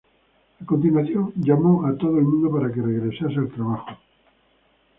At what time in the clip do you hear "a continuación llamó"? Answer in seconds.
0.59-1.85